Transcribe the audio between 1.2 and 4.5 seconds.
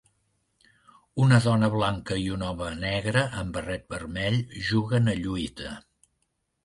Una dona blanca i un home negre amb barret vermell